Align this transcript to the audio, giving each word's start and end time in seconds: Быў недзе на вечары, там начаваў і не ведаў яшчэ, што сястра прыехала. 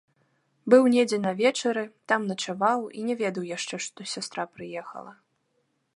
Быў 0.73 0.87
недзе 0.93 1.19
на 1.25 1.33
вечары, 1.41 1.83
там 2.11 2.21
начаваў 2.31 2.79
і 2.99 3.07
не 3.11 3.15
ведаў 3.21 3.43
яшчэ, 3.55 3.75
што 3.89 3.99
сястра 4.13 4.43
прыехала. 4.55 5.13